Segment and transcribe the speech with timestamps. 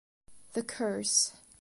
[0.53, 1.33] The Curse